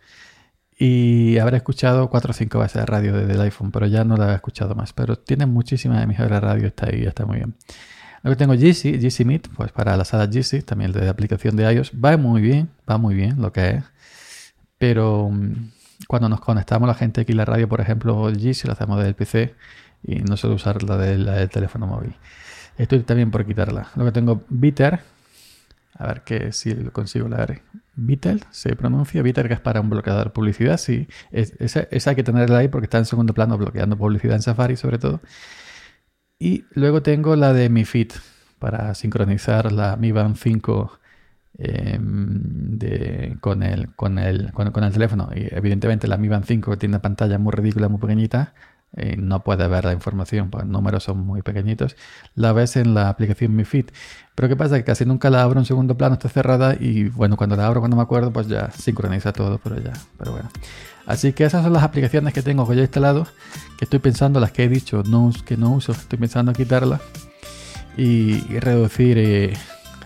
y 0.76 1.38
habré 1.38 1.58
escuchado 1.58 2.10
cuatro 2.10 2.32
o 2.32 2.34
cinco 2.34 2.58
veces 2.58 2.80
de 2.80 2.86
radio 2.86 3.16
desde 3.16 3.34
el 3.34 3.40
iPhone, 3.40 3.70
pero 3.70 3.86
ya 3.86 4.02
no 4.02 4.16
la 4.16 4.32
he 4.32 4.34
escuchado 4.34 4.74
más. 4.74 4.92
Pero 4.92 5.14
tiene 5.14 5.46
muchísimas 5.46 6.02
emisoras 6.02 6.32
de 6.32 6.40
radio, 6.40 6.66
está 6.66 6.86
ahí, 6.86 7.04
está 7.04 7.24
muy 7.24 7.36
bien. 7.36 7.54
Luego 8.22 8.36
tengo 8.36 8.54
GC, 8.54 8.98
GC 9.00 9.24
Meet, 9.24 9.48
pues 9.56 9.72
para 9.72 9.96
la 9.96 10.04
sala 10.04 10.26
GC, 10.26 10.62
también 10.64 10.92
de 10.92 11.08
aplicación 11.08 11.56
de 11.56 11.72
iOS. 11.72 11.92
Va 11.92 12.16
muy 12.16 12.40
bien, 12.40 12.70
va 12.88 12.98
muy 12.98 13.14
bien 13.14 13.40
lo 13.40 13.52
que 13.52 13.70
es. 13.70 13.84
Pero 14.78 15.28
mm, 15.30 15.70
cuando 16.06 16.28
nos 16.28 16.40
conectamos 16.40 16.86
la 16.86 16.94
gente 16.94 17.22
aquí 17.22 17.32
en 17.32 17.38
la 17.38 17.44
radio, 17.44 17.68
por 17.68 17.80
ejemplo, 17.80 18.32
si 18.34 18.66
lo 18.66 18.72
hacemos 18.72 18.98
desde 18.98 19.08
el 19.08 19.14
PC 19.14 19.54
y 20.04 20.16
no 20.16 20.36
suelo 20.36 20.56
usar 20.56 20.82
la, 20.82 20.96
del 20.96 21.48
teléfono 21.50 21.86
móvil. 21.86 22.14
Estoy 22.78 23.00
también 23.00 23.30
por 23.30 23.44
quitarla. 23.46 23.88
Luego 23.96 24.12
tengo 24.12 24.42
Bitter. 24.48 25.00
A 25.94 26.06
ver 26.06 26.22
que 26.22 26.52
si 26.52 26.74
consigo 26.86 27.28
leer. 27.28 27.62
Bitter 27.94 28.40
se 28.50 28.74
pronuncia. 28.74 29.22
Bitter 29.22 29.46
que 29.48 29.54
es 29.54 29.60
para 29.60 29.80
un 29.80 29.90
bloqueador 29.90 30.24
de 30.24 30.30
publicidad. 30.30 30.78
Sí, 30.78 31.06
esa, 31.30 31.86
hay 31.90 32.16
que 32.16 32.22
tenerla 32.22 32.58
ahí 32.58 32.68
porque 32.68 32.86
está 32.86 32.98
en 32.98 33.04
segundo 33.04 33.34
plano 33.34 33.58
bloqueando 33.58 33.96
publicidad 33.96 34.36
en 34.36 34.42
Safari 34.42 34.76
sobre 34.76 34.98
todo. 34.98 35.20
Y 36.42 36.64
luego 36.72 37.02
tengo 37.02 37.36
la 37.36 37.52
de 37.52 37.68
Mi 37.68 37.84
Fit 37.84 38.14
para 38.58 38.96
sincronizar 38.96 39.70
la 39.70 39.96
Mi 39.96 40.10
Band 40.10 40.34
5 40.36 40.98
Em, 41.58 42.78
con, 43.40 43.62
el, 43.62 43.94
con, 43.94 44.18
el, 44.18 44.52
con, 44.52 44.84
el 44.84 44.92
teléfono. 44.92 45.28
Y 45.34 45.54
evidentemente 45.54 46.08
la 46.08 46.16
Mi 46.16 46.28
Band 46.28 46.44
5 46.44 46.78
tiene 46.78 46.96
una 46.96 47.02
pantalla 47.02 47.38
muy 47.38 47.52
ridícula, 47.52 47.88
muy 47.88 48.00
pequeñita. 48.00 48.54
Y 48.96 49.16
no 49.16 49.42
puede 49.42 49.66
ver 49.68 49.84
la 49.84 49.92
información, 49.92 50.50
los 50.52 50.66
números 50.66 51.04
son 51.04 51.18
muy 51.18 51.42
pequeñitos. 51.42 51.96
La 52.34 52.52
ves 52.52 52.76
en 52.76 52.94
la 52.94 53.08
aplicación 53.08 53.56
Mi 53.56 53.64
Fit. 53.64 53.90
Pero 54.34 54.48
¿qué 54.48 54.56
pasa? 54.56 54.76
Que 54.76 54.84
casi 54.84 55.06
nunca 55.06 55.30
la 55.30 55.42
abro 55.42 55.58
en 55.60 55.66
segundo 55.66 55.96
plano, 55.96 56.14
está 56.14 56.28
cerrada. 56.28 56.76
Y 56.78 57.08
bueno, 57.08 57.36
cuando 57.36 57.56
la 57.56 57.66
abro, 57.66 57.80
cuando 57.80 57.96
me 57.96 58.02
acuerdo, 58.02 58.32
pues 58.32 58.48
ya 58.48 58.70
sincroniza 58.70 59.32
todo, 59.32 59.58
pero 59.62 59.80
ya. 59.80 59.92
Pero 60.18 60.32
bueno. 60.32 60.50
Así 61.06 61.32
que 61.32 61.44
esas 61.44 61.64
son 61.64 61.72
las 61.72 61.82
aplicaciones 61.82 62.32
que 62.32 62.42
tengo 62.42 62.68
que 62.68 62.76
ya 62.76 62.82
instalado. 62.82 63.26
Que 63.78 63.86
estoy 63.86 63.98
pensando, 63.98 64.40
las 64.40 64.52
que 64.52 64.64
he 64.64 64.68
dicho 64.68 65.02
no, 65.06 65.32
que 65.44 65.56
no 65.56 65.72
uso, 65.72 65.92
estoy 65.92 66.18
pensando 66.18 66.52
quitarlas. 66.52 67.00
Y, 67.96 68.40
reducir. 68.58 69.18
Eh, 69.18 69.54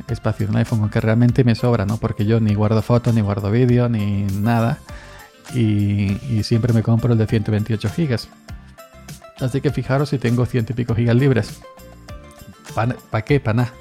espacio 0.08 0.46
en 0.48 0.56
iPhone, 0.56 0.80
aunque 0.80 1.00
realmente 1.00 1.44
me 1.44 1.54
sobra, 1.54 1.86
¿no? 1.86 1.96
Porque 1.96 2.26
yo 2.26 2.40
ni 2.40 2.54
guardo 2.54 2.82
fotos, 2.82 3.14
ni 3.14 3.20
guardo 3.20 3.50
vídeo, 3.50 3.88
ni 3.88 4.24
nada. 4.24 4.78
Y, 5.54 6.42
siempre 6.42 6.72
me 6.72 6.82
compro 6.82 7.12
el 7.12 7.18
de 7.18 7.26
128 7.26 7.88
gigas. 7.90 8.28
Así 9.40 9.60
que 9.60 9.70
fijaros 9.70 10.10
si 10.10 10.18
tengo 10.18 10.46
ciento 10.46 10.72
y 10.72 10.76
pico 10.76 10.94
gigas 10.94 11.16
libres. 11.16 11.60
¿Para 12.74 13.22
qué? 13.22 13.40
Para 13.40 13.56
nada. 13.56 13.72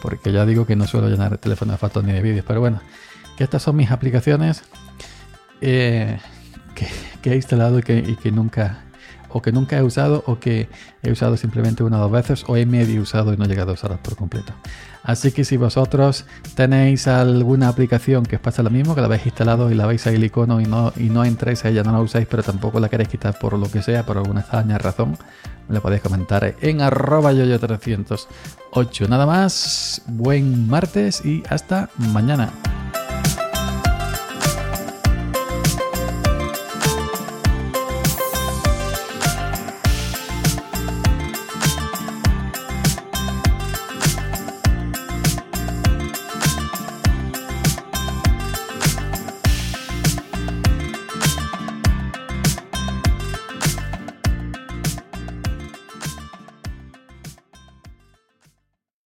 Porque 0.00 0.32
ya 0.32 0.44
digo 0.46 0.66
que 0.66 0.76
no 0.76 0.86
suelo 0.86 1.08
llenar 1.08 1.32
el 1.32 1.38
teléfono 1.38 1.72
de 1.72 1.78
fotos 1.78 2.04
ni 2.04 2.12
de 2.12 2.22
vídeos. 2.22 2.44
Pero 2.46 2.60
bueno, 2.60 2.80
que 3.36 3.44
estas 3.44 3.62
son 3.62 3.76
mis 3.76 3.90
aplicaciones 3.90 4.62
eh, 5.60 6.18
que, 7.22 7.30
he 7.30 7.36
instalado 7.36 7.78
y 7.78 7.82
que, 7.82 7.98
y 7.98 8.16
que 8.16 8.32
nunca 8.32 8.84
o 9.32 9.42
que 9.42 9.52
nunca 9.52 9.78
he 9.78 9.82
usado 9.82 10.22
o 10.26 10.38
que 10.38 10.68
he 11.02 11.10
usado 11.10 11.36
simplemente 11.36 11.82
una 11.82 11.98
o 11.98 12.02
dos 12.02 12.12
veces 12.12 12.44
o 12.46 12.56
he 12.56 12.66
medio 12.66 13.02
usado 13.02 13.32
y 13.32 13.36
no 13.36 13.44
he 13.44 13.48
llegado 13.48 13.70
a 13.70 13.74
usarlas 13.74 14.00
por 14.00 14.16
completo. 14.16 14.52
Así 15.02 15.32
que 15.32 15.44
si 15.44 15.56
vosotros 15.56 16.26
tenéis 16.54 17.08
alguna 17.08 17.68
aplicación 17.68 18.24
que 18.24 18.36
os 18.36 18.42
pasa 18.42 18.62
lo 18.62 18.70
mismo, 18.70 18.94
que 18.94 19.00
la 19.00 19.08
habéis 19.08 19.26
instalado 19.26 19.70
y 19.70 19.74
la 19.74 19.86
veis 19.86 20.06
ahí 20.06 20.14
el 20.14 20.24
icono 20.24 20.60
y 20.60 20.64
no, 20.64 20.92
y 20.96 21.08
no 21.08 21.24
entráis 21.24 21.64
a 21.64 21.70
ella, 21.70 21.82
no 21.82 21.92
la 21.92 22.00
usáis, 22.00 22.26
pero 22.30 22.42
tampoco 22.42 22.78
la 22.78 22.88
queréis 22.88 23.08
quitar 23.08 23.38
por 23.38 23.58
lo 23.58 23.68
que 23.68 23.82
sea, 23.82 24.06
por 24.06 24.16
alguna 24.16 24.40
extraña 24.40 24.78
razón, 24.78 25.16
me 25.68 25.74
lo 25.74 25.82
podéis 25.82 26.02
comentar 26.02 26.54
en 26.60 26.80
arroba 26.80 27.32
yoyo308. 27.32 29.08
Nada 29.08 29.26
más, 29.26 30.02
buen 30.06 30.68
martes 30.68 31.24
y 31.24 31.42
hasta 31.48 31.90
mañana. 31.96 32.52